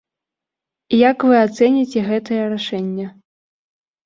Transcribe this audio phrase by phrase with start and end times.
[1.09, 3.05] Як вы ацэніце гэтае рашэнне?